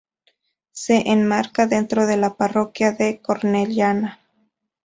Se 0.71 1.11
enmarca 1.11 1.67
dentro 1.67 2.07
de 2.07 2.17
la 2.17 2.35
parroquia 2.35 2.91
de 2.91 3.21
Cornellana. 3.21 4.19